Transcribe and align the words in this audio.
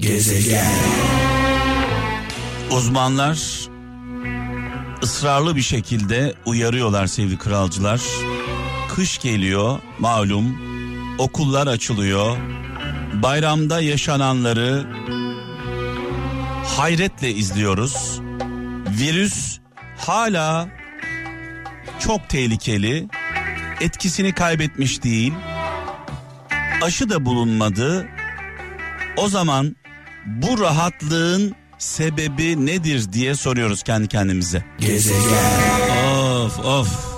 Gezegen. 0.00 0.72
Uzmanlar 2.70 3.38
ısrarlı 5.02 5.56
bir 5.56 5.62
şekilde 5.62 6.34
uyarıyorlar 6.46 7.06
sevgili 7.06 7.38
kralcılar. 7.38 8.00
Kış 8.88 9.18
geliyor 9.18 9.78
malum 9.98 10.58
okullar 11.18 11.66
açılıyor. 11.66 12.36
Bayramda 13.22 13.80
yaşananları 13.80 14.86
hayretle 16.64 17.30
izliyoruz. 17.30 18.20
Virüs 19.00 19.58
hala 19.96 20.68
çok 21.98 22.28
tehlikeli. 22.28 23.08
Etkisini 23.80 24.32
kaybetmiş 24.32 25.02
değil. 25.02 25.32
Aşı 26.82 27.10
da 27.10 27.24
bulunmadı. 27.24 28.08
O 29.16 29.28
zaman 29.28 29.76
bu 30.26 30.60
rahatlığın 30.60 31.54
sebebi 31.78 32.66
nedir 32.66 33.12
diye 33.12 33.34
soruyoruz 33.34 33.82
kendi 33.82 34.08
kendimize. 34.08 34.64
Gezegen. 34.78 35.20
Of 36.44 36.58
of. 36.58 37.10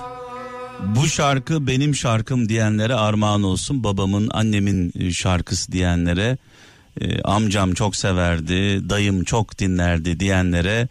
Bu 0.96 1.08
şarkı 1.08 1.66
benim 1.66 1.94
şarkım 1.94 2.48
diyenlere 2.48 2.94
armağan 2.94 3.42
olsun. 3.42 3.84
Babamın, 3.84 4.30
annemin 4.32 4.92
e, 4.98 5.12
şarkısı 5.12 5.72
diyenlere, 5.72 6.38
e, 7.00 7.22
amcam 7.22 7.74
çok 7.74 7.96
severdi, 7.96 8.90
dayım 8.90 9.24
çok 9.24 9.58
dinlerdi 9.58 10.20
diyenlere 10.20 10.88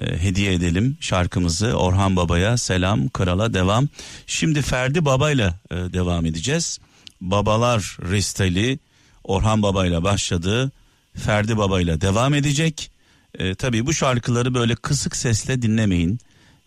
e, 0.00 0.22
hediye 0.22 0.54
edelim 0.54 0.96
şarkımızı. 1.00 1.72
Orhan 1.74 2.16
Baba'ya 2.16 2.56
selam, 2.56 3.08
krala 3.08 3.54
devam. 3.54 3.88
Şimdi 4.26 4.62
Ferdi 4.62 5.04
Baba'yla 5.04 5.54
e, 5.70 5.74
devam 5.74 6.26
edeceğiz. 6.26 6.78
Babalar 7.20 7.98
Restali 8.10 8.78
Orhan 9.24 9.62
Baba'yla 9.62 10.02
başladı. 10.02 10.72
Ferdi 11.16 11.56
Baba'yla 11.56 12.00
devam 12.00 12.34
edecek. 12.34 12.90
E, 13.38 13.54
tabii 13.54 13.86
bu 13.86 13.92
şarkıları 13.92 14.54
böyle 14.54 14.74
kısık 14.74 15.16
sesle 15.16 15.62
dinlemeyin. 15.62 16.18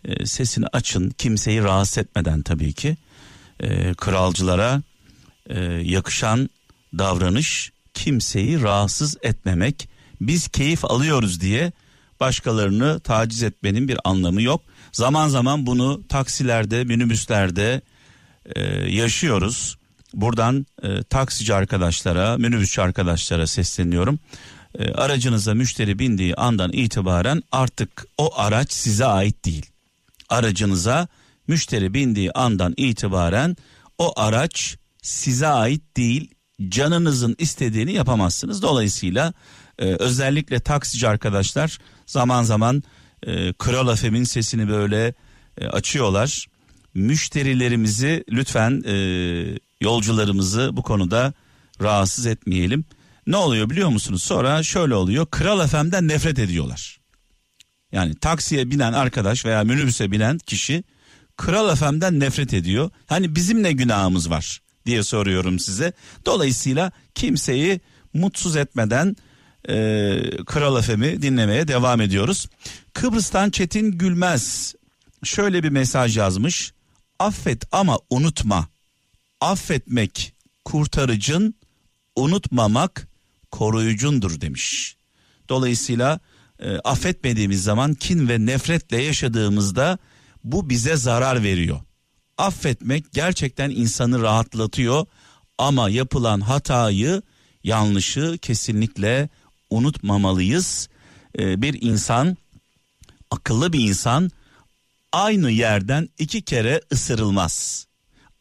E, 0.04 0.26
sesini 0.26 0.66
açın 0.72 1.10
kimseyi 1.10 1.62
rahatsız 1.62 1.98
etmeden 1.98 2.42
tabii 2.42 2.72
ki. 2.72 2.96
E, 3.60 3.94
kralcılara 3.94 4.82
e, 5.46 5.60
yakışan 5.64 6.50
davranış 6.98 7.72
kimseyi 7.94 8.62
rahatsız 8.62 9.16
etmemek. 9.22 9.88
Biz 10.20 10.48
keyif 10.48 10.84
alıyoruz 10.84 11.40
diye 11.40 11.72
başkalarını 12.20 13.00
taciz 13.00 13.42
etmenin 13.42 13.88
bir 13.88 13.98
anlamı 14.04 14.42
yok. 14.42 14.62
Zaman 14.92 15.28
zaman 15.28 15.66
bunu 15.66 16.02
taksilerde, 16.08 16.84
minibüslerde 16.84 17.80
e, 18.56 18.62
yaşıyoruz. 18.90 19.77
Buradan 20.14 20.66
e, 20.82 21.02
taksici 21.02 21.54
arkadaşlara, 21.54 22.38
minibüsçü 22.38 22.80
arkadaşlara 22.80 23.46
sesleniyorum. 23.46 24.18
E, 24.78 24.92
aracınıza 24.92 25.54
müşteri 25.54 25.98
bindiği 25.98 26.34
andan 26.34 26.72
itibaren 26.72 27.42
artık 27.52 28.06
o 28.18 28.38
araç 28.38 28.72
size 28.72 29.04
ait 29.04 29.44
değil. 29.44 29.66
Aracınıza 30.28 31.08
müşteri 31.48 31.94
bindiği 31.94 32.32
andan 32.32 32.74
itibaren 32.76 33.56
o 33.98 34.20
araç 34.20 34.76
size 35.02 35.46
ait 35.46 35.96
değil. 35.96 36.34
Canınızın 36.68 37.36
istediğini 37.38 37.92
yapamazsınız. 37.92 38.62
Dolayısıyla 38.62 39.32
e, 39.78 39.84
özellikle 39.84 40.60
taksici 40.60 41.08
arkadaşlar 41.08 41.78
zaman 42.06 42.42
zaman 42.42 42.82
e, 43.26 43.52
Kral 43.52 43.92
Efem'in 43.92 44.24
sesini 44.24 44.68
böyle 44.68 45.14
e, 45.60 45.66
açıyorlar. 45.66 46.46
Müşterilerimizi 46.94 48.24
lütfen 48.30 48.82
e, 48.86 48.94
yolcularımızı 49.80 50.70
bu 50.72 50.82
konuda 50.82 51.32
rahatsız 51.82 52.26
etmeyelim. 52.26 52.84
Ne 53.26 53.36
oluyor 53.36 53.70
biliyor 53.70 53.88
musunuz? 53.88 54.22
Sonra 54.22 54.62
şöyle 54.62 54.94
oluyor. 54.94 55.26
Kral 55.26 55.64
Efem'den 55.64 56.08
nefret 56.08 56.38
ediyorlar. 56.38 56.98
Yani 57.92 58.14
taksiye 58.14 58.70
binen 58.70 58.92
arkadaş 58.92 59.44
veya 59.44 59.64
minibüse 59.64 60.10
binen 60.10 60.38
kişi 60.38 60.84
Kral 61.36 61.72
Efem'den 61.72 62.20
nefret 62.20 62.54
ediyor. 62.54 62.90
Hani 63.06 63.34
bizim 63.34 63.62
ne 63.62 63.72
günahımız 63.72 64.30
var 64.30 64.60
diye 64.86 65.02
soruyorum 65.02 65.58
size. 65.58 65.92
Dolayısıyla 66.26 66.92
kimseyi 67.14 67.80
mutsuz 68.14 68.56
etmeden 68.56 69.16
e, 69.68 70.20
Kral 70.46 70.78
Efem'i 70.78 71.22
dinlemeye 71.22 71.68
devam 71.68 72.00
ediyoruz. 72.00 72.46
Kıbrıs'tan 72.92 73.50
Çetin 73.50 73.92
Gülmez 73.92 74.74
şöyle 75.24 75.62
bir 75.62 75.68
mesaj 75.68 76.16
yazmış. 76.16 76.72
Affet 77.18 77.64
ama 77.72 77.98
unutma. 78.10 78.68
Affetmek 79.40 80.32
kurtarıcın, 80.64 81.54
unutmamak 82.16 83.08
koruyucundur 83.50 84.40
demiş. 84.40 84.96
Dolayısıyla 85.48 86.20
e, 86.58 86.76
affetmediğimiz 86.76 87.62
zaman 87.62 87.94
kin 87.94 88.28
ve 88.28 88.46
nefretle 88.46 89.02
yaşadığımızda 89.02 89.98
bu 90.44 90.70
bize 90.70 90.96
zarar 90.96 91.42
veriyor. 91.42 91.80
Affetmek 92.38 93.12
gerçekten 93.12 93.70
insanı 93.70 94.22
rahatlatıyor 94.22 95.06
ama 95.58 95.90
yapılan 95.90 96.40
hatayı, 96.40 97.22
yanlışı 97.64 98.38
kesinlikle 98.42 99.28
unutmamalıyız. 99.70 100.88
E, 101.38 101.62
bir 101.62 101.82
insan, 101.82 102.36
akıllı 103.30 103.72
bir 103.72 103.80
insan 103.80 104.30
aynı 105.12 105.50
yerden 105.50 106.08
iki 106.18 106.42
kere 106.42 106.80
ısırılmaz. 106.92 107.87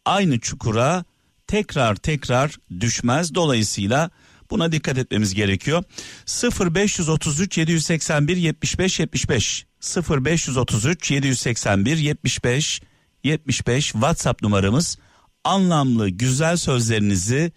Aynı 0.07 0.39
çukura 0.39 1.03
tekrar 1.47 1.95
tekrar 1.95 2.55
düşmez. 2.79 3.35
Dolayısıyla 3.35 4.09
buna 4.49 4.71
dikkat 4.71 4.97
etmemiz 4.97 5.33
gerekiyor. 5.33 5.83
0533 6.75 7.57
781 7.57 8.37
75 8.37 8.99
75 8.99 9.65
0533 10.09 11.11
781 11.11 11.97
75 11.97 12.81
75 13.23 13.85
WhatsApp 13.91 14.43
numaramız. 14.43 14.97
Anlamlı 15.43 16.09
güzel 16.09 16.57
sözlerinizi 16.57 17.51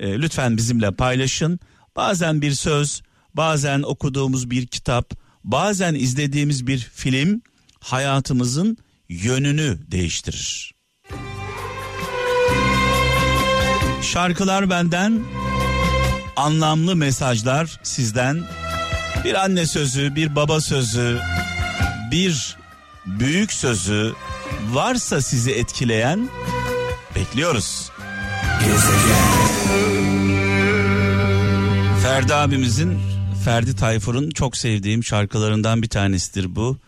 e, 0.00 0.18
lütfen 0.18 0.56
bizimle 0.56 0.90
paylaşın. 0.90 1.60
Bazen 1.96 2.42
bir 2.42 2.52
söz, 2.52 3.02
bazen 3.34 3.82
okuduğumuz 3.82 4.50
bir 4.50 4.66
kitap, 4.66 5.14
bazen 5.44 5.94
izlediğimiz 5.94 6.66
bir 6.66 6.78
film 6.78 7.42
hayatımızın 7.80 8.76
yönünü 9.08 9.78
değiştirir. 9.90 10.75
Şarkılar 14.12 14.70
benden, 14.70 15.20
anlamlı 16.36 16.96
mesajlar 16.96 17.80
sizden. 17.82 18.44
Bir 19.24 19.44
anne 19.44 19.66
sözü, 19.66 20.14
bir 20.14 20.36
baba 20.36 20.60
sözü, 20.60 21.18
bir 22.10 22.56
büyük 23.06 23.52
sözü 23.52 24.14
varsa 24.72 25.20
sizi 25.20 25.50
etkileyen 25.52 26.28
bekliyoruz. 27.14 27.90
Ferdi 32.02 32.34
abimizin 32.34 32.98
Ferdi 33.44 33.76
Tayfur'un 33.76 34.30
çok 34.30 34.56
sevdiğim 34.56 35.04
şarkılarından 35.04 35.82
bir 35.82 35.88
tanesidir 35.88 36.56
bu. 36.56 36.78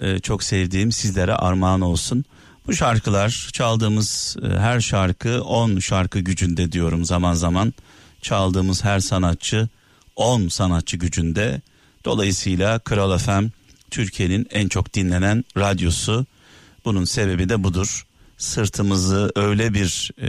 Ee, 0.00 0.18
çok 0.18 0.42
sevdiğim 0.42 0.92
sizlere 0.92 1.34
armağan 1.34 1.80
olsun. 1.80 2.24
Bu 2.66 2.72
şarkılar 2.72 3.48
çaldığımız 3.52 4.36
e, 4.42 4.58
her 4.58 4.80
şarkı 4.80 5.42
10 5.42 5.78
şarkı 5.78 6.18
gücünde 6.18 6.72
diyorum 6.72 7.04
zaman 7.04 7.34
zaman. 7.34 7.74
Çaldığımız 8.22 8.84
her 8.84 9.00
sanatçı 9.00 9.68
10 10.16 10.48
sanatçı 10.48 10.96
gücünde. 10.96 11.60
Dolayısıyla 12.04 12.78
Kral 12.78 13.18
FM 13.18 13.46
Türkiye'nin 13.90 14.46
en 14.50 14.68
çok 14.68 14.94
dinlenen 14.94 15.44
radyosu. 15.56 16.26
Bunun 16.84 17.04
sebebi 17.04 17.48
de 17.48 17.64
budur. 17.64 18.06
Sırtımızı 18.38 19.32
öyle 19.36 19.74
bir 19.74 20.10
e, 20.22 20.28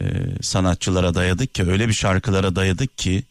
e, 0.00 0.06
sanatçılara 0.42 1.14
dayadık 1.14 1.54
ki 1.54 1.64
öyle 1.64 1.88
bir 1.88 1.92
şarkılara 1.92 2.56
dayadık 2.56 2.98
ki 2.98 3.22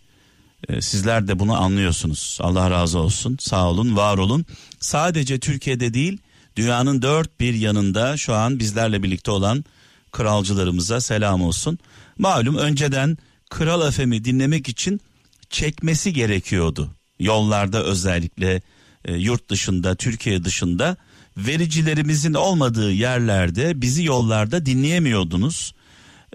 e, 0.69 0.81
sizler 0.81 1.27
de 1.27 1.39
bunu 1.39 1.61
anlıyorsunuz. 1.61 2.37
Allah 2.41 2.71
razı 2.71 2.99
olsun. 2.99 3.37
Sağ 3.39 3.69
olun, 3.69 3.95
var 3.95 4.17
olun. 4.17 4.45
Sadece 4.79 5.39
Türkiye'de 5.39 5.93
değil, 5.93 6.17
dünyanın 6.57 7.01
dört 7.01 7.39
bir 7.39 7.53
yanında 7.53 8.17
şu 8.17 8.33
an 8.33 8.59
bizlerle 8.59 9.03
birlikte 9.03 9.31
olan 9.31 9.65
kralcılarımıza 10.11 11.01
selam 11.01 11.41
olsun. 11.41 11.79
Malum 12.17 12.55
önceden 12.55 13.17
Kral 13.49 13.91
FM'i 13.91 14.25
dinlemek 14.25 14.69
için 14.69 15.01
çekmesi 15.49 16.13
gerekiyordu. 16.13 16.89
Yollarda 17.19 17.83
özellikle 17.83 18.61
e, 19.05 19.15
yurt 19.15 19.49
dışında, 19.49 19.95
Türkiye 19.95 20.43
dışında 20.43 20.97
vericilerimizin 21.37 22.33
olmadığı 22.33 22.91
yerlerde 22.91 23.81
bizi 23.81 24.03
yollarda 24.03 24.65
dinleyemiyordunuz. 24.65 25.73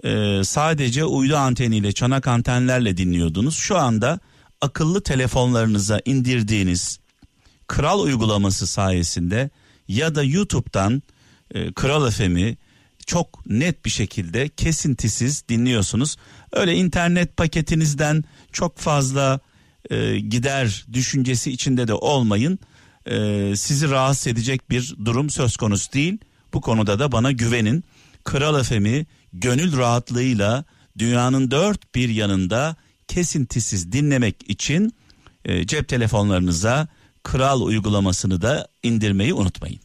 Ee, 0.03 0.41
sadece 0.43 1.05
uydu 1.05 1.37
anteniyle 1.37 1.91
çanak 1.91 2.27
antenlerle 2.27 2.97
dinliyordunuz. 2.97 3.55
Şu 3.55 3.77
anda 3.77 4.19
akıllı 4.61 5.03
telefonlarınıza 5.03 6.01
indirdiğiniz 6.05 6.99
Kral 7.67 7.99
uygulaması 7.99 8.67
sayesinde 8.67 9.49
ya 9.95 10.15
da 10.15 10.23
YouTube'dan 10.23 11.01
e, 11.53 11.73
Kral 11.73 12.11
FM'i 12.11 12.57
çok 13.05 13.45
net 13.45 13.85
bir 13.85 13.89
şekilde 13.89 14.49
kesintisiz 14.49 15.43
dinliyorsunuz. 15.49 16.17
Öyle 16.51 16.75
internet 16.75 17.37
paketinizden 17.37 18.23
çok 18.51 18.77
fazla 18.77 19.39
e, 19.89 20.19
gider 20.19 20.85
düşüncesi 20.93 21.51
içinde 21.51 21.87
de 21.87 21.93
olmayın. 21.93 22.59
E, 23.05 23.15
sizi 23.55 23.89
rahatsız 23.89 24.27
edecek 24.27 24.69
bir 24.69 24.95
durum 25.05 25.29
söz 25.29 25.57
konusu 25.57 25.93
değil. 25.93 26.17
Bu 26.53 26.61
konuda 26.61 26.99
da 26.99 27.11
bana 27.11 27.31
güvenin. 27.31 27.83
Kral 28.23 28.59
Efem'i 28.59 29.05
gönül 29.33 29.77
rahatlığıyla 29.77 30.65
dünyanın 30.97 31.51
dört 31.51 31.95
bir 31.95 32.09
yanında 32.09 32.75
kesintisiz 33.07 33.91
dinlemek 33.91 34.49
için 34.49 34.93
e, 35.45 35.67
cep 35.67 35.87
telefonlarınıza 35.87 36.87
Kral 37.23 37.61
uygulamasını 37.61 38.41
da 38.41 38.67
indirmeyi 38.83 39.33
unutmayın. 39.33 39.79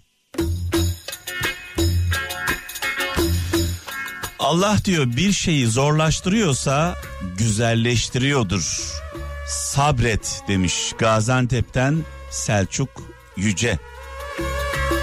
Allah 4.38 4.76
diyor 4.84 5.06
bir 5.16 5.32
şeyi 5.32 5.66
zorlaştırıyorsa 5.66 6.94
güzelleştiriyordur. 7.38 8.92
Sabret 9.48 10.42
demiş 10.48 10.92
Gaziantep'ten 10.98 12.04
Selçuk 12.30 12.88
Yüce. 13.36 13.78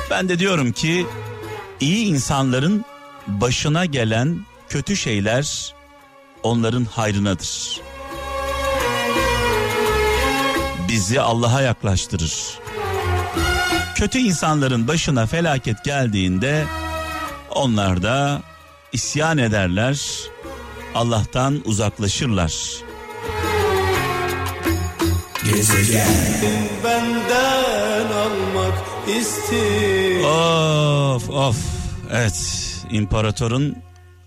Ben 0.09 0.29
de 0.29 0.39
diyorum 0.39 0.71
ki 0.71 1.05
iyi 1.79 2.05
insanların 2.05 2.85
başına 3.27 3.85
gelen 3.85 4.45
kötü 4.69 4.97
şeyler 4.97 5.73
onların 6.43 6.85
hayrınadır. 6.85 7.81
Bizi 10.95 11.21
Allah'a 11.21 11.61
yaklaştırır. 11.61 12.59
Kötü 13.95 14.19
insanların 14.19 14.87
başına 14.87 15.25
felaket 15.25 15.83
geldiğinde 15.83 16.65
onlar 17.55 18.03
da 18.03 18.41
isyan 18.93 19.37
ederler, 19.37 20.01
Allah'tan 20.95 21.61
uzaklaşırlar. 21.65 22.53
Gezegen. 25.43 26.07
benden 26.83 28.05
almak 28.05 28.83
istiyor. 29.19 30.23
Of 31.15 31.29
of 31.29 31.57
evet 32.11 32.71
imparatorun 32.91 33.75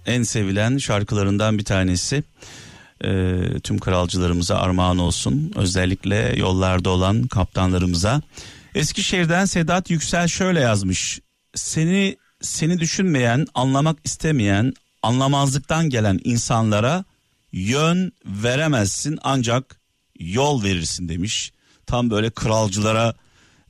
en 0.07 0.23
sevilen 0.23 0.79
şarkılarından 0.79 1.59
bir 1.59 1.65
tanesi. 1.65 2.25
Ee, 3.05 3.61
tüm 3.63 3.79
kralcılarımıza 3.79 4.57
armağan 4.57 4.99
olsun. 4.99 5.53
Özellikle 5.57 6.35
yollarda 6.37 6.91
olan 6.91 7.23
kaptanlarımıza. 7.23 8.23
Eskişehir'den 8.75 9.45
Sedat 9.45 9.91
Yüksel 9.91 10.29
şöyle 10.29 10.61
yazmış. 10.61 11.21
Seni 11.55 12.17
seni 12.41 12.79
düşünmeyen, 12.79 13.47
anlamak 13.55 13.99
istemeyen, 14.05 14.73
anlamazlıktan 15.03 15.91
gelen 15.91 16.21
insanlara 16.25 17.05
yön 17.53 18.13
veremezsin 18.25 19.19
ancak 19.23 19.81
yol 20.19 20.65
verirsin 20.65 21.09
demiş. 21.09 21.53
Tam 21.87 22.11
böyle 22.11 22.31
kralcılara 22.31 23.15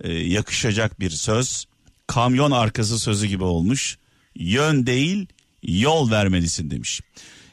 e, 0.01 0.13
yakışacak 0.13 1.01
bir 1.01 1.11
söz. 1.11 1.65
Kamyon 2.07 2.51
arkası 2.51 2.99
sözü 2.99 3.27
gibi 3.27 3.45
olmuş. 3.45 3.99
Yön 4.35 4.87
değil, 4.87 5.27
yol 5.63 6.11
vermelisin 6.11 6.71
demiş. 6.71 7.01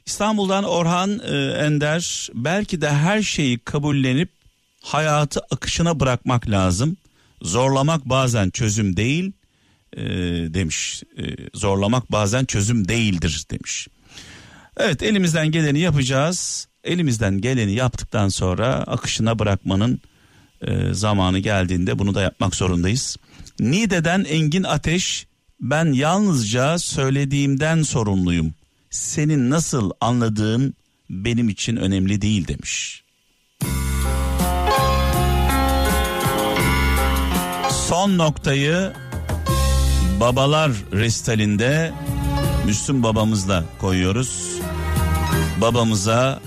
İstanbul'dan 0.06 0.64
Orhan 0.64 1.20
e, 1.20 1.38
Ender 1.66 2.30
belki 2.34 2.82
de 2.82 2.90
her 2.90 3.22
şeyi 3.22 3.60
kabullenip 3.60 4.30
hayatı 4.82 5.40
akışına 5.52 6.00
bırakmak 6.00 6.50
lazım. 6.50 6.98
Zorlamak 7.42 8.06
bazen 8.06 8.50
çözüm 8.50 8.98
değil 8.98 9.32
e, 9.98 10.04
demiş. 10.54 11.04
E, 11.18 11.24
zorlamak 11.54 12.12
bazen 12.12 12.46
çözüm 12.46 12.88
değildir 12.88 13.46
demiş. 13.52 13.88
Evet 14.78 15.04
elimizden 15.04 15.52
geleni 15.52 15.80
yapacağız. 15.80 16.68
Elimizden 16.84 17.42
geleni 17.42 17.72
yaptıktan 17.74 18.30
sonra 18.30 18.68
akışına 18.68 19.40
bırakmanın 19.40 20.02
e, 20.62 20.94
zamanı 20.94 21.40
geldiğinde 21.40 22.00
bunu 22.00 22.16
da 22.16 22.22
yapmak 22.22 22.56
zorundayız. 22.56 23.18
Nide'den 23.60 24.24
Engin 24.24 24.64
Ateş 24.64 25.28
ben 25.60 25.94
yalnızca 25.94 26.78
söylediğimden 26.80 27.82
sorumluyum. 27.82 28.55
Senin 28.96 29.50
nasıl 29.50 29.92
anladığın 30.02 30.74
benim 31.10 31.50
için 31.50 31.76
önemli 31.76 32.22
değil 32.22 32.48
demiş. 32.48 33.04
Son 37.88 38.18
noktayı 38.18 38.94
babalar 40.20 40.72
restalinde 40.94 41.94
Müslüm 42.66 43.04
babamızla 43.04 43.66
koyuyoruz. 43.80 44.60
Babamıza 45.62 46.42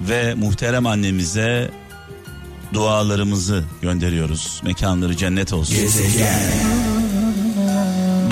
ve 0.00 0.34
muhterem 0.34 0.86
annemize 0.86 1.70
dualarımızı 2.72 3.64
gönderiyoruz. 3.82 4.60
Mekanları 4.64 5.16
cennet 5.16 5.52
olsun. 5.52 5.76
Gezegen. 5.76 6.93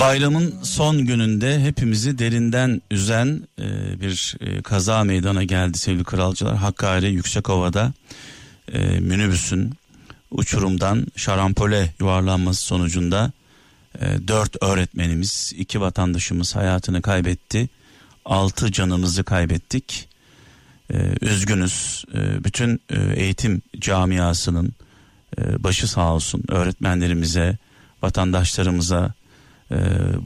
Bayramın 0.03 0.55
son 0.63 1.05
gününde 1.05 1.59
hepimizi 1.59 2.19
derinden 2.19 2.81
üzen 2.91 3.47
e, 3.59 4.01
bir 4.01 4.35
e, 4.39 4.61
kaza 4.61 5.03
meydana 5.03 5.43
geldi 5.43 5.77
sevgili 5.77 6.03
kralcılar. 6.03 6.55
Hakkari 6.55 7.11
Yüksekova'da 7.11 7.93
e, 8.73 8.79
minibüsün 8.99 9.73
uçurumdan 10.31 11.07
şarampole 11.15 11.93
yuvarlanması 11.99 12.61
sonucunda 12.61 13.31
e, 13.99 14.27
dört 14.27 14.63
öğretmenimiz, 14.63 15.53
iki 15.57 15.81
vatandaşımız 15.81 16.55
hayatını 16.55 17.01
kaybetti. 17.01 17.69
Altı 18.25 18.71
canımızı 18.71 19.23
kaybettik. 19.23 20.09
E, 20.93 20.97
üzgünüz. 21.21 22.05
E, 22.13 22.43
bütün 22.43 22.81
e, 22.89 23.13
eğitim 23.15 23.61
camiasının 23.79 24.73
e, 25.37 25.63
başı 25.63 25.87
sağ 25.87 26.13
olsun 26.13 26.43
öğretmenlerimize, 26.47 27.57
vatandaşlarımıza 28.01 29.13
e, 29.73 29.77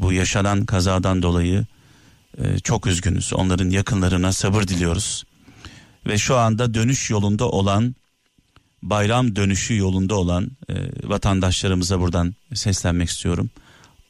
bu 0.02 0.14
yaşanan 0.14 0.66
kazadan 0.66 1.22
dolayı 1.22 1.66
e, 2.38 2.60
çok 2.60 2.88
üzgünüz. 2.88 3.34
Onların 3.34 3.70
yakınlarına 3.70 4.32
sabır 4.32 4.64
diliyoruz. 4.64 5.24
Ve 6.08 6.18
şu 6.18 6.38
anda 6.38 6.74
dönüş 6.74 7.10
yolunda 7.10 7.50
olan 7.50 7.96
bayram 8.84 9.36
dönüşü 9.36 9.78
yolunda 9.78 10.16
olan 10.16 10.52
e, 10.70 10.74
vatandaşlarımıza 11.04 12.00
buradan 12.00 12.36
seslenmek 12.54 13.10
istiyorum. 13.10 13.50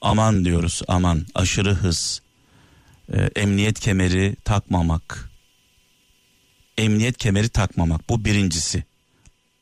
Aman 0.01 0.45
diyoruz 0.45 0.81
aman 0.87 1.25
aşırı 1.35 1.73
hız, 1.73 2.21
e, 3.13 3.21
emniyet 3.35 3.79
kemeri 3.79 4.35
takmamak, 4.45 5.29
emniyet 6.77 7.17
kemeri 7.17 7.49
takmamak 7.49 8.09
bu 8.09 8.25
birincisi. 8.25 8.83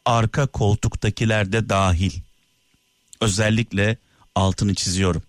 Arka 0.05 0.47
koltuktakiler 0.47 1.51
de 1.51 1.69
dahil. 1.69 2.11
Özellikle 3.21 3.97
altını 4.35 4.75
çiziyorum. 4.75 5.23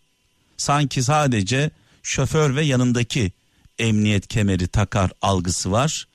Sanki 0.57 1.03
sadece 1.03 1.71
şoför 2.03 2.57
ve 2.57 2.65
yanındaki 2.65 3.33
emniyet 3.79 4.27
kemeri 4.27 4.69
takar 4.69 5.11
algısı 5.23 5.73
var. 5.73 6.09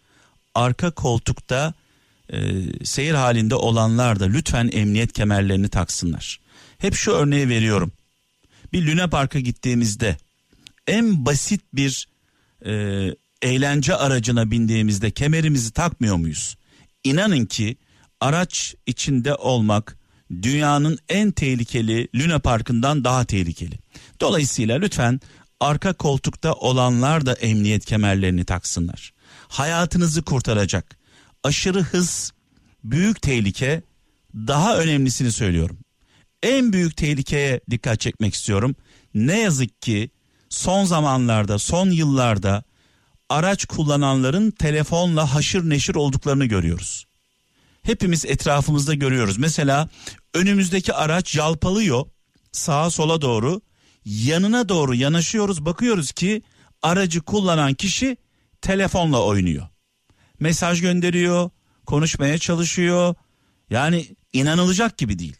Arka 0.55 0.91
koltukta 0.91 1.73
e, 2.29 2.39
seyir 2.85 3.13
halinde 3.13 3.55
olanlar 3.55 4.19
da 4.19 4.25
lütfen 4.25 4.69
emniyet 4.73 5.13
kemerlerini 5.13 5.69
taksınlar. 5.69 6.39
Hep 6.77 6.95
şu 6.95 7.11
örneği 7.11 7.49
veriyorum. 7.49 7.91
Bir 8.73 8.87
Luna 8.87 9.09
Park'a 9.09 9.39
gittiğimizde 9.39 10.17
en 10.87 11.25
basit 11.25 11.61
bir 11.73 12.07
e, 12.65 12.71
eğlence 13.41 13.95
aracına 13.95 14.51
bindiğimizde 14.51 15.11
kemerimizi 15.11 15.71
takmıyor 15.71 16.15
muyuz? 16.15 16.57
İnanın 17.03 17.45
ki 17.45 17.77
araç 18.19 18.75
içinde 18.85 19.35
olmak 19.35 19.97
dünyanın 20.41 20.97
en 21.09 21.31
tehlikeli 21.31 22.07
Luna 22.15 22.39
Park'ından 22.39 23.03
daha 23.03 23.25
tehlikeli. 23.25 23.79
Dolayısıyla 24.21 24.77
lütfen 24.77 25.19
arka 25.59 25.93
koltukta 25.93 26.53
olanlar 26.53 27.25
da 27.25 27.33
emniyet 27.33 27.85
kemerlerini 27.85 28.45
taksınlar. 28.45 29.13
Hayatınızı 29.47 30.21
kurtaracak. 30.21 30.97
Aşırı 31.43 31.81
hız 31.81 32.31
büyük 32.83 33.21
tehlike. 33.21 33.81
Daha 34.35 34.77
önemlisini 34.77 35.31
söylüyorum. 35.31 35.77
En 36.43 36.73
büyük 36.73 36.97
tehlikeye 36.97 37.61
dikkat 37.69 37.99
çekmek 37.99 38.33
istiyorum. 38.33 38.75
Ne 39.13 39.39
yazık 39.39 39.81
ki 39.81 40.09
son 40.49 40.85
zamanlarda, 40.85 41.59
son 41.59 41.89
yıllarda 41.89 42.63
araç 43.29 43.65
kullananların 43.65 44.51
telefonla 44.51 45.35
haşır 45.35 45.69
neşir 45.69 45.95
olduklarını 45.95 46.45
görüyoruz. 46.45 47.05
Hepimiz 47.81 48.25
etrafımızda 48.25 48.93
görüyoruz. 48.93 49.37
Mesela 49.37 49.89
önümüzdeki 50.33 50.93
araç 50.93 51.35
yalpalıyor 51.35 52.05
sağa 52.51 52.89
sola 52.89 53.21
doğru. 53.21 53.61
Yanına 54.05 54.69
doğru 54.69 54.95
yanaşıyoruz 54.95 55.65
bakıyoruz 55.65 56.11
ki 56.11 56.41
aracı 56.81 57.21
kullanan 57.21 57.73
kişi 57.73 58.17
telefonla 58.61 59.23
oynuyor. 59.23 59.67
Mesaj 60.39 60.81
gönderiyor, 60.81 61.49
konuşmaya 61.85 62.37
çalışıyor. 62.37 63.15
Yani 63.69 64.15
inanılacak 64.33 64.97
gibi 64.97 65.19
değil. 65.19 65.35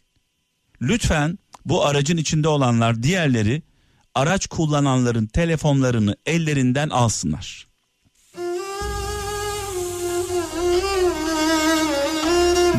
Lütfen 0.82 1.38
bu 1.64 1.86
aracın 1.86 2.16
içinde 2.16 2.48
olanlar 2.48 3.02
diğerleri 3.02 3.62
araç 4.14 4.46
kullananların 4.46 5.26
telefonlarını 5.26 6.16
ellerinden 6.26 6.88
alsınlar. 6.88 7.71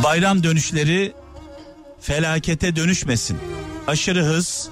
Bayram 0.03 0.43
dönüşleri 0.43 1.13
felakete 2.01 2.75
dönüşmesin. 2.75 3.37
Aşırı 3.87 4.23
hız, 4.23 4.69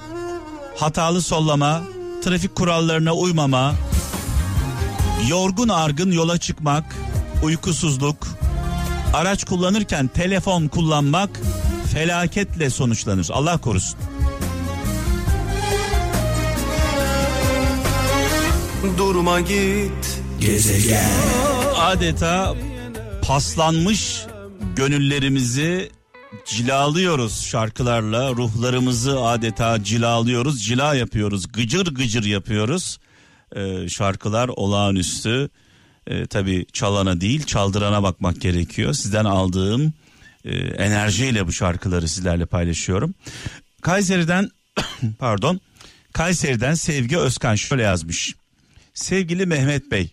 hatalı 0.77 1.21
sollama, 1.21 1.83
trafik 2.23 2.55
kurallarına 2.55 3.13
uymama, 3.13 3.75
yorgun 5.29 5.69
argın 5.69 6.11
yola 6.11 6.37
çıkmak, 6.37 6.95
uykusuzluk, 7.43 8.27
araç 9.13 9.43
kullanırken 9.43 10.07
telefon 10.07 10.67
kullanmak 10.67 11.29
felaketle 11.93 12.69
sonuçlanır. 12.69 13.27
Allah 13.31 13.57
korusun. 13.57 13.99
Durma 18.97 19.39
git 19.39 20.21
Gezegen 20.39 21.11
Adeta 21.77 22.55
paslanmış 23.21 24.25
gönüllerimizi 24.75 25.91
cilalıyoruz 26.45 27.45
şarkılarla. 27.45 28.31
Ruhlarımızı 28.31 29.21
adeta 29.21 29.83
cilalıyoruz, 29.83 30.63
cila 30.65 30.95
yapıyoruz, 30.95 31.51
gıcır 31.51 31.85
gıcır 31.85 32.23
yapıyoruz. 32.23 32.99
Ee, 33.55 33.89
şarkılar 33.89 34.47
olağanüstü. 34.47 35.49
Ee, 36.07 36.25
tabii 36.25 36.65
çalana 36.73 37.21
değil 37.21 37.43
çaldırana 37.43 38.03
bakmak 38.03 38.41
gerekiyor. 38.41 38.93
Sizden 38.93 39.25
aldığım 39.25 39.93
e, 40.45 40.55
enerjiyle 40.57 41.47
bu 41.47 41.51
şarkıları 41.51 42.07
sizlerle 42.07 42.45
paylaşıyorum. 42.45 43.13
Kayseri'den 43.81 44.49
pardon 45.19 45.59
Kayseri'den 46.13 46.73
Sevgi 46.73 47.17
Özkan 47.17 47.55
şöyle 47.55 47.83
yazmış. 47.83 48.35
Sevgili 48.93 49.45
Mehmet 49.45 49.91
Bey 49.91 50.09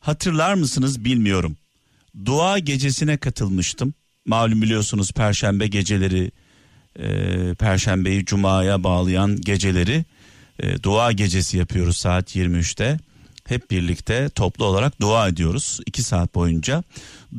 hatırlar 0.00 0.54
mısınız 0.54 1.04
bilmiyorum. 1.04 1.56
Dua 2.24 2.58
gecesine 2.58 3.16
katılmıştım. 3.16 3.94
Malum 4.26 4.62
biliyorsunuz 4.62 5.12
perşembe 5.12 5.66
geceleri 5.66 6.30
e, 6.98 7.54
perşembeyi 7.54 8.24
cumaya 8.24 8.84
bağlayan 8.84 9.40
geceleri 9.40 10.04
e, 10.58 10.82
dua 10.82 11.12
gecesi 11.12 11.58
yapıyoruz 11.58 11.96
saat 11.96 12.36
23'te. 12.36 12.98
Hep 13.44 13.70
birlikte 13.70 14.28
toplu 14.28 14.64
olarak 14.64 15.00
dua 15.00 15.28
ediyoruz 15.28 15.80
2 15.86 16.02
saat 16.02 16.34
boyunca. 16.34 16.82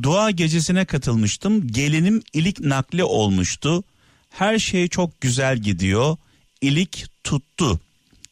Dua 0.03 0.31
gecesine 0.31 0.86
katılmıştım. 0.86 1.67
Gelinim 1.67 2.21
ilik 2.33 2.59
nakli 2.59 3.03
olmuştu. 3.03 3.83
Her 4.29 4.59
şey 4.59 4.88
çok 4.88 5.21
güzel 5.21 5.57
gidiyor. 5.57 6.17
İlik 6.62 7.05
tuttu. 7.24 7.79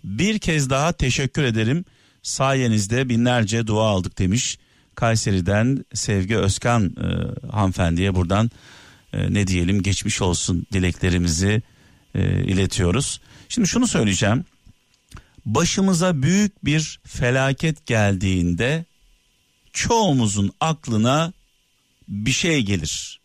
Bir 0.04 0.40
kez 0.40 0.70
daha 0.70 0.92
teşekkür 0.92 1.44
ederim. 1.44 1.86
Sayenizde 2.24 3.10
binlerce 3.10 3.68
dua 3.68 3.88
aldık 3.88 4.20
demiş. 4.20 4.58
Kayseri'den 4.98 5.86
Sevgi 5.94 6.38
Özkan 6.38 6.86
e, 6.86 7.08
hanımefendiye 7.52 8.16
buradan 8.16 8.52
e, 9.14 9.34
ne 9.34 9.48
diyelim 9.48 9.84
geçmiş 9.84 10.22
olsun 10.22 10.68
dileklerimizi 10.74 11.62
e, 12.16 12.44
iletiyoruz. 12.44 13.22
Şimdi 13.50 13.68
şunu 13.68 13.88
söyleyeceğim. 13.88 14.46
Başımıza 15.46 16.22
büyük 16.22 16.66
bir 16.66 17.00
felaket 17.06 17.86
geldiğinde 17.86 18.86
çoğumuzun 19.74 20.52
aklına 20.60 21.34
bir 22.08 22.32
şey 22.32 22.62
gelir. 22.62 23.20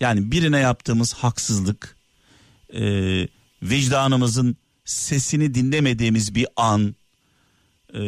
Yani 0.00 0.30
birine 0.30 0.58
yaptığımız 0.58 1.14
haksızlık, 1.14 1.96
e, 2.74 2.82
vicdanımızın 3.62 4.56
sesini 4.84 5.54
dinlemediğimiz 5.54 6.34
bir 6.34 6.46
an, 6.56 6.94
e, 7.94 8.02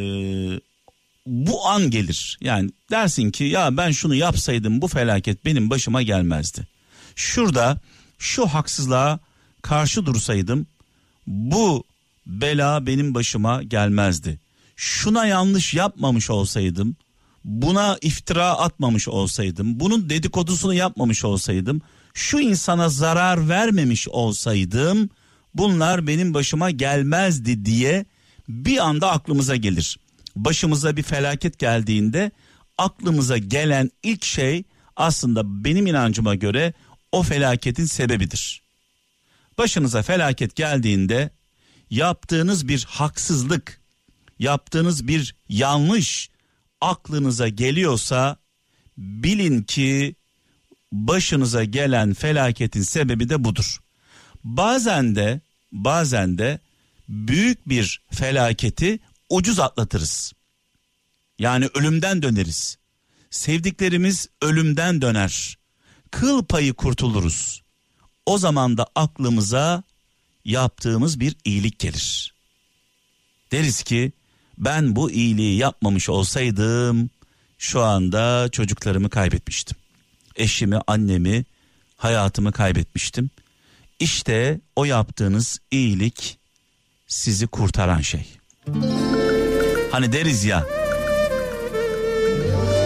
bu 1.28 1.66
an 1.66 1.90
gelir. 1.90 2.38
Yani 2.40 2.70
dersin 2.90 3.30
ki 3.30 3.44
ya 3.44 3.76
ben 3.76 3.90
şunu 3.90 4.14
yapsaydım 4.14 4.82
bu 4.82 4.88
felaket 4.88 5.44
benim 5.44 5.70
başıma 5.70 6.02
gelmezdi. 6.02 6.66
Şurada 7.16 7.80
şu 8.18 8.47
haksızlığa 8.47 9.18
karşı 9.62 10.06
dursaydım 10.06 10.66
bu 11.26 11.85
bela 12.26 12.87
benim 12.87 13.14
başıma 13.14 13.62
gelmezdi. 13.62 14.40
Şuna 14.76 15.26
yanlış 15.26 15.75
yapmamış 15.75 16.30
olsaydım, 16.30 16.97
buna 17.44 17.99
iftira 18.02 18.50
atmamış 18.50 19.08
olsaydım, 19.08 19.80
bunun 19.80 20.11
dedikodusunu 20.11 20.75
yapmamış 20.75 21.25
olsaydım, 21.25 21.82
şu 22.14 22.40
insana 22.40 22.88
zarar 22.88 23.49
vermemiş 23.49 24.08
olsaydım 24.08 25.11
bunlar 25.54 26.06
benim 26.06 26.35
başıma 26.35 26.70
gelmezdi 26.70 27.64
diye 27.64 28.04
bir 28.49 28.78
anda 28.78 29.11
aklımıza 29.11 29.56
gelir. 29.56 29.99
Başımıza 30.45 30.97
bir 30.97 31.02
felaket 31.02 31.59
geldiğinde 31.59 32.30
aklımıza 32.78 33.38
gelen 33.38 33.90
ilk 34.02 34.25
şey 34.25 34.64
aslında 34.97 35.64
benim 35.64 35.87
inancıma 35.87 36.35
göre 36.35 36.73
o 37.12 37.23
felaketin 37.23 37.85
sebebidir. 37.85 38.62
Başınıza 39.59 40.02
felaket 40.02 40.57
geldiğinde 40.57 41.30
yaptığınız 41.90 42.68
bir 42.68 42.85
haksızlık, 42.85 43.80
yaptığınız 44.38 45.09
bir 45.09 45.35
yanlış 45.49 46.30
aklınıza 46.80 47.49
geliyorsa 47.49 48.37
bilin 48.97 49.62
ki 49.62 50.14
başınıza 50.92 51.64
gelen 51.64 52.14
felaketin 52.14 52.83
sebebi 52.83 53.28
de 53.28 53.45
budur. 53.45 53.78
Bazen 54.45 55.16
de 55.16 55.40
bazen 55.73 56.38
de 56.38 56.59
büyük 57.09 57.68
bir 57.68 58.02
felaketi 58.11 58.99
ucuz 59.30 59.61
atlatırız. 59.61 60.32
Yani 61.38 61.68
ölümden 61.75 62.23
döneriz. 62.23 62.78
Sevdiklerimiz 63.30 64.28
ölümden 64.42 65.02
döner. 65.02 65.58
Kıl 66.11 66.44
payı 66.44 66.75
kurtuluruz. 66.75 67.62
O 68.26 68.38
zaman 68.38 68.78
da 68.78 68.87
aklımıza 68.94 69.82
yaptığımız 70.44 71.20
bir 71.20 71.37
iyilik 71.44 71.78
gelir. 71.78 72.35
Deriz 73.52 73.82
ki 73.82 74.12
ben 74.58 74.97
bu 74.97 75.11
iyiliği 75.11 75.56
yapmamış 75.56 76.08
olsaydım 76.08 77.11
şu 77.58 77.82
anda 77.82 78.49
çocuklarımı 78.52 79.11
kaybetmiştim. 79.11 79.76
Eşimi, 80.37 80.78
annemi, 80.87 81.44
hayatımı 81.97 82.52
kaybetmiştim. 82.52 83.30
İşte 84.00 84.61
o 84.76 84.85
yaptığınız 84.85 85.58
iyilik 85.70 86.38
sizi 87.06 87.47
kurtaran 87.47 88.00
şey. 88.00 88.26
Hani 89.90 90.12
deriz 90.12 90.45
ya 90.45 90.66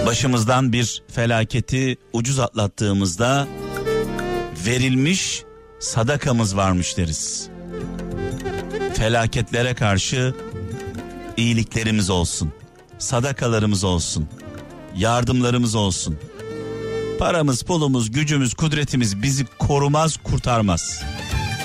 başımızdan 0.07 0.73
bir 0.73 1.03
felaketi 1.15 1.97
ucuz 2.13 2.39
atlattığımızda 2.39 3.49
verilmiş 4.67 5.43
sadakamız 5.81 6.57
varmış 6.57 6.97
deriz. 6.97 7.49
Felaketlere 8.95 9.75
karşı 9.75 10.35
iyiliklerimiz 11.37 12.11
olsun. 12.11 12.53
Sadakalarımız 12.99 13.85
olsun. 13.85 14.29
Yardımlarımız 14.97 15.75
olsun. 15.75 16.19
Paramız, 17.19 17.63
pulumuz, 17.63 18.11
gücümüz, 18.11 18.55
kudretimiz 18.55 19.23
bizi 19.23 19.47
korumaz, 19.59 20.17
kurtarmaz. 20.17 21.03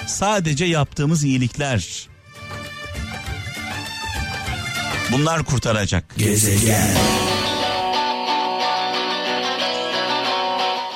Sadece 0.07 0.65
yaptığımız 0.65 1.23
iyilikler 1.23 2.07
bunlar 5.11 5.43
kurtaracak. 5.43 6.15
Gezegen. 6.17 6.87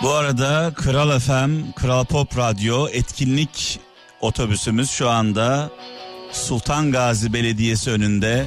Bu 0.02 0.10
arada 0.12 0.74
Kral 0.76 1.20
FM, 1.20 1.72
Kral 1.76 2.06
Pop 2.06 2.38
Radyo 2.38 2.88
etkinlik 2.88 3.80
otobüsümüz 4.22 4.90
şu 4.90 5.10
anda 5.10 5.70
Sultan 6.32 6.92
Gazi 6.92 7.34
Belediyesi 7.34 7.92
önünde. 7.92 8.46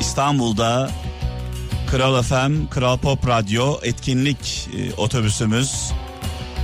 İstanbul'da 0.00 0.90
Kral 1.90 2.22
FM, 2.22 2.66
Kral 2.70 2.98
Pop 2.98 3.28
Radyo 3.28 3.78
etkinlik 3.82 4.68
e, 4.76 4.94
otobüsümüz 4.94 5.92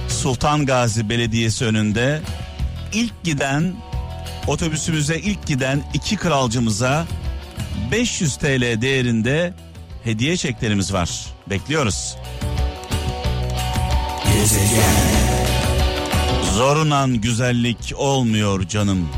Sultan 0.09 0.67
Gazi 0.67 1.09
Belediyesi 1.09 1.65
önünde. 1.65 2.21
İlk 2.93 3.25
giden 3.25 3.75
otobüsümüze 4.47 5.19
ilk 5.19 5.47
giden 5.47 5.83
iki 5.95 6.17
kralcımıza 6.17 7.07
500 7.91 8.37
TL 8.37 8.81
değerinde 8.83 9.55
hediye 10.05 10.37
çeklerimiz 10.37 10.93
var. 10.93 11.27
Bekliyoruz. 11.51 12.17
Zorunan 16.55 17.15
güzellik 17.15 17.93
olmuyor 17.97 18.69
canım. 18.69 19.09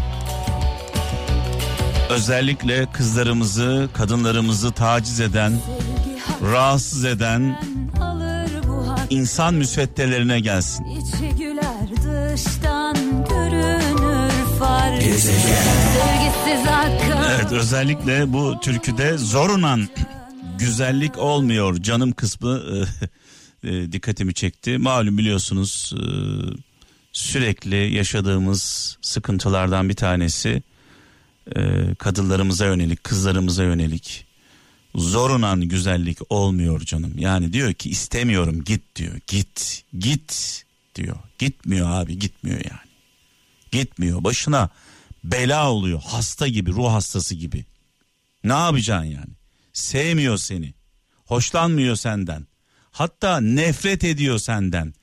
Özellikle 2.11 2.87
kızlarımızı, 2.93 3.89
kadınlarımızı 3.95 4.73
taciz 4.73 5.21
eden, 5.21 5.53
rahatsız 6.43 7.05
eden 7.05 7.61
insan 9.11 9.55
müsveddelerine 9.55 10.41
gelsin. 10.41 10.87
Gezegen 14.95 15.37
Sevgisiz 15.37 16.67
Evet 17.31 17.53
özellikle 17.53 18.33
bu 18.33 18.61
türküde 18.61 19.19
zorunan 19.19 19.89
güzellik 20.59 21.19
olmuyor 21.19 21.77
canım 21.77 22.13
kısmı 22.13 22.63
e, 23.63 23.69
e, 23.69 23.93
dikkatimi 23.93 24.35
çekti. 24.35 24.79
Malum 24.79 25.19
biliyorsunuz 25.19 25.95
e, 25.97 26.03
sürekli 27.13 27.95
yaşadığımız 27.95 28.97
sıkıntılardan 29.03 29.89
bir 29.89 29.95
tanesi 29.95 30.63
e, 31.57 31.95
kadınlarımıza 31.99 32.67
yönelik, 32.67 33.05
kızlarımıza 33.05 33.65
yönelik 33.65 34.27
zorunan 34.95 35.61
güzellik 35.61 36.19
olmuyor 36.29 36.81
canım. 36.81 37.13
Yani 37.19 37.53
diyor 37.53 37.73
ki 37.73 37.91
istemiyorum 37.91 38.65
git 38.65 38.97
diyor. 38.97 39.15
Git, 39.27 39.85
git 39.99 40.65
diyor. 40.95 41.17
Gitmiyor 41.39 41.91
abi, 41.91 42.19
gitmiyor 42.19 42.61
yani. 42.71 42.86
Gitmiyor. 43.77 44.25
Başına 44.25 44.71
bela 45.25 45.71
oluyor. 45.71 46.03
Hasta 46.03 46.49
gibi, 46.49 46.73
ruh 46.73 46.93
hastası 46.93 47.35
gibi. 47.35 47.65
Ne 48.45 48.53
yapacaksın 48.53 49.11
yani? 49.11 49.33
Sevmiyor 49.73 50.37
seni. 50.37 50.75
Hoşlanmıyor 51.25 51.97
senden. 51.97 52.47
Hatta 52.91 53.41
nefret 53.41 54.05
ediyor 54.05 54.39
senden. 54.39 54.95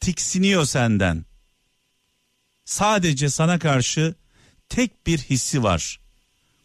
Tiksiniyor 0.00 0.64
senden. 0.64 1.24
Sadece 2.64 3.30
sana 3.30 3.58
karşı 3.58 4.14
tek 4.68 5.06
bir 5.06 5.18
hissi 5.18 5.62
var. 5.62 6.00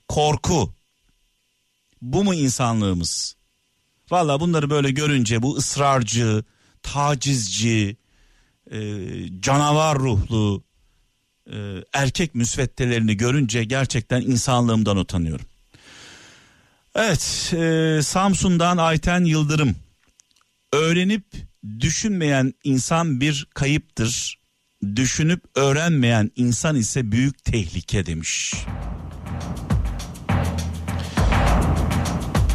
Korku. 0.07 0.74
Bu 2.01 2.24
mu 2.24 2.33
insanlığımız? 2.33 3.36
Valla 4.12 4.39
bunları 4.39 4.69
böyle 4.69 4.91
görünce 4.91 5.41
bu 5.41 5.55
ısrarcı, 5.57 6.43
tacizci, 6.83 7.97
e, 8.71 8.79
canavar 9.39 10.00
ruhlu 10.00 10.66
e, 11.53 11.83
erkek 11.93 12.35
müsveddelerini 12.35 13.17
görünce 13.17 13.63
gerçekten 13.63 14.21
insanlığımdan 14.21 14.97
utanıyorum. 14.97 15.45
Evet, 16.95 17.53
e, 17.53 17.99
Samsun'dan 18.03 18.77
Ayten 18.77 19.23
Yıldırım. 19.23 19.75
Öğrenip 20.73 21.23
düşünmeyen 21.79 22.53
insan 22.63 23.21
bir 23.21 23.47
kayıptır. 23.53 24.39
Düşünüp 24.95 25.43
öğrenmeyen 25.55 26.31
insan 26.35 26.75
ise 26.75 27.11
büyük 27.11 27.43
tehlike 27.43 28.05
demiş. 28.05 28.53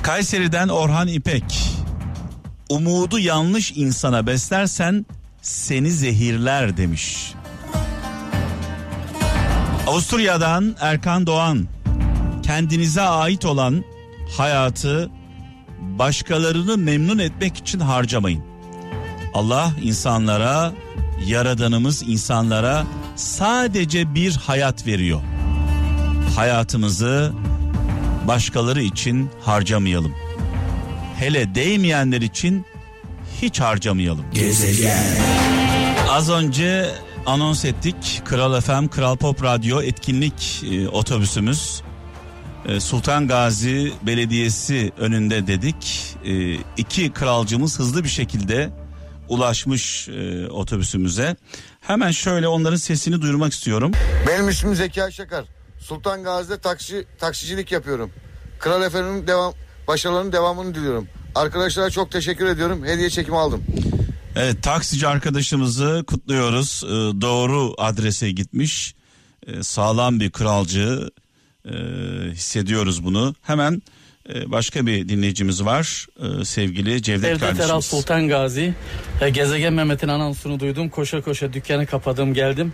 Kayseri'den 0.03 0.69
Orhan 0.69 1.09
İpek. 1.09 1.45
Umudu 2.69 3.19
yanlış 3.19 3.73
insana 3.77 4.27
beslersen 4.27 5.07
seni 5.43 5.91
zehirler 5.91 6.77
demiş. 6.77 7.35
Avusturya'dan 9.87 10.77
Erkan 10.81 11.27
Doğan. 11.27 11.67
Kendinize 12.43 13.01
ait 13.03 13.45
olan 13.45 13.85
hayatı 14.37 15.11
başkalarını 15.81 16.79
memnun 16.79 17.19
etmek 17.19 17.57
için 17.57 17.81
harcamayın. 17.81 18.43
Allah 19.35 19.73
insanlara, 19.83 20.73
yaradanımız 21.27 22.03
insanlara 22.03 22.85
sadece 23.17 24.15
bir 24.15 24.37
hayat 24.37 24.87
veriyor. 24.87 25.21
Hayatımızı 26.37 27.33
başkaları 28.29 28.83
için 28.83 29.31
harcamayalım. 29.45 30.15
Hele 31.19 31.55
değmeyenler 31.55 32.21
için 32.21 32.67
hiç 33.43 33.61
harcamayalım. 33.61 34.25
Gezegen. 34.35 35.05
Az 36.11 36.31
önce 36.31 36.91
anons 37.27 37.65
ettik. 37.65 38.23
Kral 38.25 38.61
FM, 38.61 38.87
Kral 38.87 39.17
Pop 39.17 39.43
Radyo 39.43 39.83
etkinlik 39.83 40.65
e, 40.71 40.89
otobüsümüz 40.89 41.83
e, 42.67 42.81
Sultan 42.81 43.29
Gazi 43.29 43.93
Belediyesi 44.03 44.93
önünde 44.99 45.47
dedik. 45.47 46.15
E, 46.25 46.55
iki 46.77 47.13
kralcımız 47.13 47.79
hızlı 47.79 48.05
bir 48.05 48.09
şekilde 48.09 48.71
ulaşmış 49.29 50.09
e, 50.09 50.49
otobüsümüze. 50.49 51.37
Hemen 51.81 52.11
şöyle 52.11 52.49
onların 52.49 52.77
sesini 52.77 53.23
duyurmak 53.23 53.53
istiyorum. 53.53 53.93
Benim 54.29 54.49
ismim 54.49 54.75
Zeki 54.75 55.01
Şakar. 55.11 55.45
Sultan 55.79 56.25
Gazi'de 56.25 56.59
taksi, 56.59 57.07
taksicilik 57.19 57.73
yapıyorum. 57.73 58.11
Kral 58.59 58.83
Efendi'nin 58.83 59.27
devam, 59.27 59.55
başarılarının 59.89 60.33
devamını 60.33 60.75
diliyorum. 60.75 61.09
Arkadaşlara 61.35 61.91
çok 61.91 62.11
teşekkür 62.11 62.47
ediyorum. 62.47 62.85
Hediye 62.85 63.11
çekimi 63.11 63.39
aldım. 63.39 63.65
Evet 64.37 64.63
taksici 64.63 65.09
arkadaşımızı 65.09 66.05
kutluyoruz. 66.07 66.83
Ee, 66.85 66.89
doğru 67.21 67.75
adrese 67.79 68.31
gitmiş. 68.31 68.95
Ee, 69.47 69.63
sağlam 69.63 70.21
bir 70.21 70.31
kralcı 70.31 71.11
Ee, 71.67 71.73
hissediyoruz 72.31 73.05
bunu. 73.05 73.35
Hemen 73.43 73.83
e, 74.35 74.51
başka 74.51 74.87
bir 74.87 75.09
dinleyicimiz 75.09 75.65
var. 75.65 76.07
Ee, 76.21 76.45
sevgili 76.45 77.03
Cevdet 77.03 77.25
Evde 77.25 77.39
Ferhat 77.39 77.57
kardeşimiz. 77.57 77.85
Sultan 77.85 78.29
Gazi. 78.29 78.75
E, 79.21 79.31
Gezegen 79.31 79.73
Mehmet'in 79.73 80.09
anonsunu 80.09 80.61
duydum. 80.61 80.89
Koşa 80.89 81.23
koşa 81.23 81.53
dükkanı 81.53 81.87
kapadım 81.87 82.35
geldim. 82.35 82.73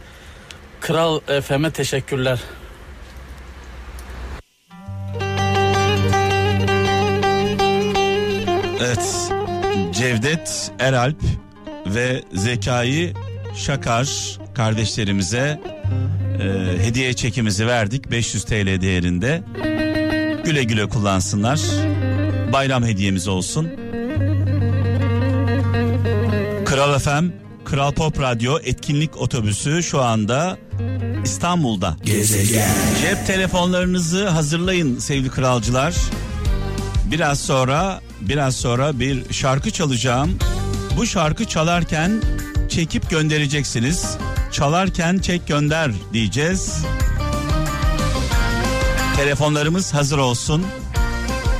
Kral 0.81 1.21
FM'e 1.42 1.71
teşekkürler. 1.71 2.38
Evet. 8.81 9.31
Cevdet 9.94 10.71
Eralp 10.79 11.23
ve 11.94 12.22
Zekai 12.35 13.14
Şakar 13.57 14.38
kardeşlerimize 14.55 15.61
e, 16.40 16.85
hediye 16.85 17.12
çekimizi 17.12 17.66
verdik 17.66 18.11
500 18.11 18.44
TL 18.44 18.81
değerinde. 18.81 19.42
Güle 20.44 20.64
güle 20.64 20.88
kullansınlar. 20.88 21.61
Bayram 22.53 22.85
hediyemiz 22.85 23.29
olsun. 23.29 23.68
Kral 26.64 26.98
FM, 26.98 27.27
Kral 27.64 27.92
Pop 27.92 28.20
Radyo 28.20 28.59
etkinlik 28.64 29.16
otobüsü 29.16 29.83
şu 29.83 30.03
anda 30.03 30.59
İstanbul'da. 31.24 31.96
Gezegen. 32.05 32.70
Cep 33.03 33.27
telefonlarınızı 33.27 34.29
hazırlayın 34.29 34.98
sevgili 34.98 35.31
kralcılar. 35.31 35.94
Biraz 37.11 37.40
sonra 37.40 38.01
biraz 38.20 38.57
sonra 38.57 39.01
bir 39.01 39.33
şarkı 39.33 39.70
çalacağım. 39.70 40.38
Bu 40.98 41.06
şarkı 41.06 41.44
çalarken 41.44 42.22
çekip 42.68 43.11
göndereceksiniz. 43.11 44.16
Çalarken 44.52 45.18
çek 45.18 45.46
gönder 45.46 45.90
diyeceğiz. 46.12 46.84
Telefonlarımız 49.16 49.94
hazır 49.94 50.18
olsun. 50.18 50.66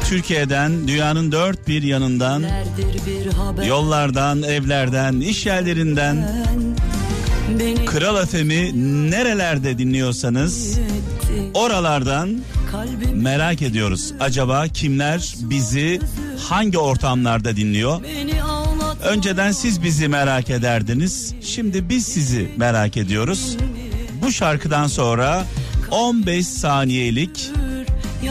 Türkiye'den, 0.09 0.89
dünyanın 0.89 1.33
dört 1.33 1.69
bir 1.69 1.83
yanından, 1.83 2.45
yollardan, 3.67 4.43
evlerden, 4.43 5.21
iş 5.21 5.47
yerlerinden, 5.47 6.45
Kral 7.87 8.27
FM'i 8.27 8.73
nerelerde 9.11 9.79
dinliyorsanız 9.79 10.79
oralardan 11.55 12.41
merak 13.15 13.63
ediyoruz. 13.63 14.13
Acaba 14.21 14.69
kimler 14.69 15.35
bizi 15.41 16.01
hangi 16.49 16.79
ortamlarda 16.79 17.57
dinliyor? 17.57 18.01
Önceden 19.09 19.53
siz 19.53 19.83
bizi 19.83 20.09
merak 20.09 20.51
ederdiniz. 20.51 21.35
Şimdi 21.43 21.89
biz 21.89 22.07
sizi 22.07 22.51
merak 22.57 22.97
ediyoruz. 22.97 23.57
Bu 24.23 24.33
şarkıdan 24.33 24.87
sonra 24.87 25.45
15 25.91 26.47
saniyelik 26.47 27.51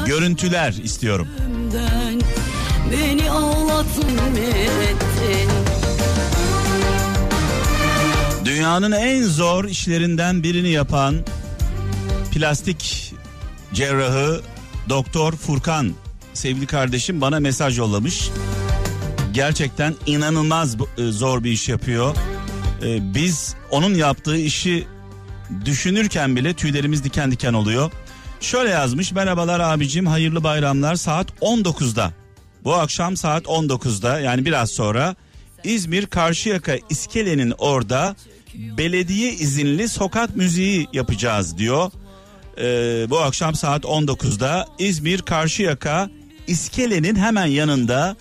görüntüler 0.05 0.73
istiyorum. 0.83 1.27
Beni 2.91 3.29
ağlatın 3.29 4.17
ettin. 4.83 5.49
Dünyanın 8.45 8.91
en 8.91 9.23
zor 9.23 9.65
işlerinden 9.65 10.43
birini 10.43 10.69
yapan 10.69 11.15
plastik 12.31 13.13
cerrahı 13.73 14.41
Doktor 14.89 15.33
Furkan 15.33 15.93
sevgili 16.33 16.67
kardeşim 16.67 17.21
bana 17.21 17.39
mesaj 17.39 17.77
yollamış. 17.77 18.29
Gerçekten 19.37 19.95
inanılmaz 20.05 20.75
e, 20.97 21.11
zor 21.11 21.43
bir 21.43 21.51
iş 21.51 21.69
yapıyor. 21.69 22.15
E, 22.83 23.13
Biz 23.13 23.55
onun 23.71 23.93
yaptığı 23.93 24.37
işi 24.37 24.87
düşünürken 25.65 26.35
bile 26.35 26.53
tüylerimiz 26.53 27.03
diken 27.03 27.31
diken 27.31 27.53
oluyor. 27.53 27.91
Şöyle 28.41 28.69
yazmış 28.69 29.11
merhabalar 29.11 29.59
abicim 29.59 30.05
hayırlı 30.05 30.43
bayramlar 30.43 30.95
saat 30.95 31.27
19'da. 31.41 32.13
Bu 32.63 32.73
akşam 32.73 33.17
saat 33.17 33.43
19'da 33.43 34.19
yani 34.19 34.45
biraz 34.45 34.69
sonra 34.69 35.15
İzmir 35.63 36.05
Karşıyaka 36.05 36.75
İskele'nin 36.89 37.53
orada 37.57 38.15
belediye 38.55 39.33
izinli 39.33 39.89
sokak 39.89 40.35
müziği 40.35 40.87
yapacağız 40.93 41.57
diyor. 41.57 41.91
Ee, 42.57 43.09
bu 43.09 43.19
akşam 43.19 43.55
saat 43.55 43.83
19'da 43.83 44.67
İzmir 44.79 45.21
Karşıyaka 45.21 46.09
İskele'nin 46.47 47.15
hemen 47.15 47.45
yanında 47.45 48.17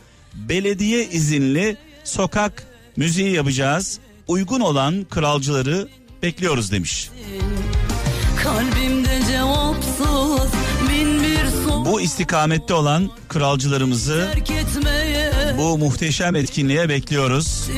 belediye 0.48 1.08
izinli 1.08 1.76
sokak 2.04 2.62
müziği 2.96 3.32
yapacağız. 3.32 3.98
Uygun 4.28 4.60
olan 4.60 5.04
kralcıları 5.10 5.88
bekliyoruz 6.22 6.72
demiş. 6.72 7.10
Kalbimde 8.42 9.20
cevapsız 9.30 10.52
bin 10.90 11.22
bir 11.22 11.64
soru 11.64 11.84
Bu 11.84 12.00
istikamette 12.00 12.74
olan 12.74 13.10
kralcılarımızı 13.28 14.28
bu 15.58 15.78
muhteşem 15.78 16.36
etkinliğe 16.36 16.88
bekliyoruz. 16.88 17.68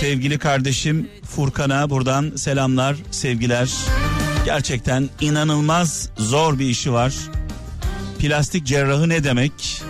Sevgili 0.00 0.38
kardeşim 0.38 1.08
Furkan'a 1.24 1.90
buradan 1.90 2.32
selamlar, 2.36 2.96
sevgiler. 3.10 3.70
Gerçekten 4.44 5.08
inanılmaz 5.20 6.08
zor 6.18 6.58
bir 6.58 6.66
işi 6.66 6.92
var. 6.92 7.14
Plastik 8.18 8.66
cerrahı 8.66 9.08
ne 9.08 9.24
demek? 9.24 9.82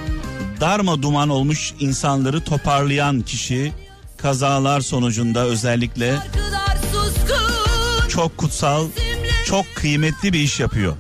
Darma 0.61 1.03
duman 1.03 1.29
olmuş 1.29 1.75
insanları 1.81 2.45
toparlayan 2.45 3.21
kişi 3.21 3.73
kazalar 4.17 4.81
sonucunda 4.81 5.45
özellikle 5.45 6.17
çok 8.09 8.39
kutsal, 8.39 8.87
çok 9.47 9.67
kıymetli 9.75 10.33
bir 10.33 10.41
iş 10.41 10.61
yapıyor. 10.61 10.97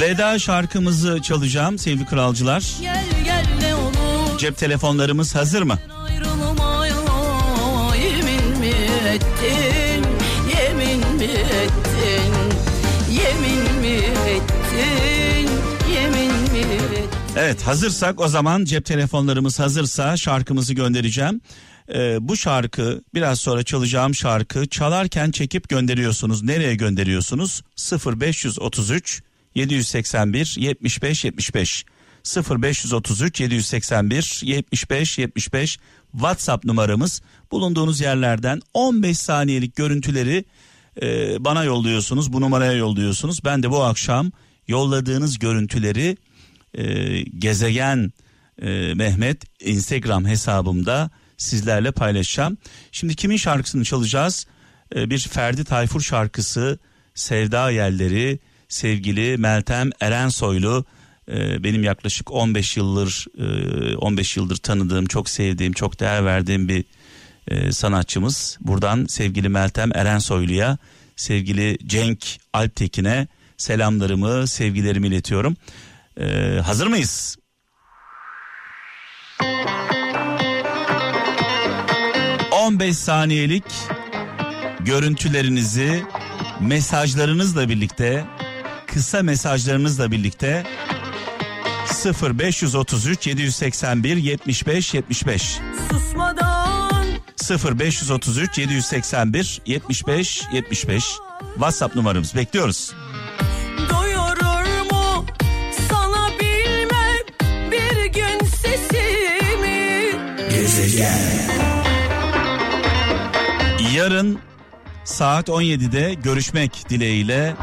Veda 0.00 0.38
şarkımızı 0.38 1.22
çalacağım 1.22 1.78
sevgili 1.78 2.06
kralcılar. 2.06 2.64
Gel 2.80 3.04
gel 3.24 3.33
Cep 4.38 4.56
telefonlarımız 4.56 5.34
hazır 5.34 5.62
mı? 5.62 5.78
yemin 7.96 8.58
mi 8.58 8.74
ettin 9.08 10.04
Yemin 10.58 11.16
mi 11.16 11.24
ettin 11.24 12.34
Yemin 13.10 13.80
mi 13.80 13.96
ettin 14.28 15.50
Yemin 15.94 16.32
mi 16.52 16.58
ettin 16.58 17.08
Evet 17.36 17.62
hazırsak 17.62 18.20
o 18.20 18.28
zaman 18.28 18.64
cep 18.64 18.84
telefonlarımız 18.84 19.58
hazırsa 19.58 20.16
şarkımızı 20.16 20.74
göndereceğim. 20.74 21.40
Ee, 21.94 22.16
bu 22.20 22.36
şarkı 22.36 23.02
biraz 23.14 23.40
sonra 23.40 23.62
çalacağım 23.62 24.14
şarkı 24.14 24.66
çalarken 24.66 25.30
çekip 25.30 25.68
gönderiyorsunuz. 25.68 26.42
Nereye 26.42 26.74
gönderiyorsunuz? 26.74 27.62
0533 28.06 29.22
781 29.54 30.56
75 30.58 31.24
75 31.24 31.84
0533 32.24 33.40
781 33.40 34.40
75 34.42 35.18
75 35.18 35.78
WhatsApp 36.12 36.64
numaramız. 36.64 37.22
Bulunduğunuz 37.50 38.00
yerlerden 38.00 38.60
15 38.74 39.18
saniyelik 39.18 39.76
görüntüleri 39.76 40.44
e, 41.02 41.36
bana 41.44 41.64
yolluyorsunuz. 41.64 42.32
Bu 42.32 42.40
numaraya 42.40 42.72
yolluyorsunuz. 42.72 43.44
Ben 43.44 43.62
de 43.62 43.70
bu 43.70 43.82
akşam 43.82 44.32
yolladığınız 44.68 45.38
görüntüleri 45.38 46.16
e, 46.74 47.20
gezegen 47.22 48.12
e, 48.62 48.94
Mehmet 48.94 49.60
Instagram 49.60 50.26
hesabımda 50.26 51.10
sizlerle 51.36 51.92
paylaşacağım. 51.92 52.58
Şimdi 52.92 53.16
kimin 53.16 53.36
şarkısını 53.36 53.84
çalacağız? 53.84 54.46
E, 54.94 55.10
bir 55.10 55.18
Ferdi 55.18 55.64
Tayfur 55.64 56.00
şarkısı 56.00 56.78
Sevda 57.14 57.70
Yelleri 57.70 58.38
sevgili 58.68 59.38
Meltem 59.38 59.90
Erensoylu 60.00 60.84
benim 61.64 61.84
yaklaşık 61.84 62.32
15 62.32 62.76
yıldır 62.76 63.26
e, 63.92 63.96
15 63.96 64.36
yıldır 64.36 64.56
tanıdığım 64.56 65.06
çok 65.06 65.28
sevdiğim 65.28 65.72
çok 65.72 66.00
değer 66.00 66.24
verdiğim 66.24 66.68
bir 66.68 66.84
e, 67.48 67.72
sanatçımız. 67.72 68.58
Buradan 68.60 69.06
sevgili 69.08 69.48
Meltem 69.48 69.96
Erensoylu'ya 69.96 70.78
sevgili 71.16 71.78
Cenk 71.86 72.26
Alptekin'e 72.52 73.28
selamlarımı 73.56 74.46
sevgilerimi 74.46 75.06
iletiyorum. 75.06 75.56
Ee, 76.20 76.60
hazır 76.64 76.86
mıyız? 76.86 77.36
...15 82.50 82.92
saniyelik 82.92 83.64
görüntülerinizi 84.80 86.02
mesajlarınızla 86.60 87.68
birlikte 87.68 88.24
kısa 88.86 89.22
mesajlarınızla 89.22 90.10
birlikte 90.10 90.66
0533 91.94 93.26
781 93.26 94.16
75 94.16 94.94
75 94.94 95.58
Susmadan. 95.92 97.04
0533 97.78 98.58
781 98.58 99.60
75 99.66 100.42
75 100.52 101.04
WhatsApp 101.54 101.96
numaramız 101.96 102.34
bekliyoruz. 102.34 102.92
doyurur 103.90 104.90
mu 104.90 105.26
sana 105.88 106.30
bilmem 106.40 107.24
bir 107.70 108.04
gün 108.04 108.46
sesimi? 108.46 110.10
Gezegen. 110.50 111.18
Yarın 113.94 114.38
saat 115.04 115.48
17'de 115.48 116.14
görüşmek 116.14 116.88
dileğiyle. 116.88 117.54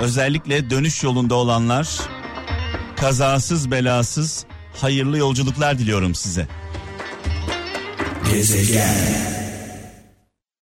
Özellikle 0.00 0.70
dönüş 0.70 1.02
yolunda 1.04 1.34
olanlar 1.34 1.88
kazasız 3.00 3.70
belasız 3.70 4.44
hayırlı 4.76 5.18
yolculuklar 5.18 5.78
diliyorum 5.78 6.14
size. 6.14 6.48
Gezegen. 8.30 9.37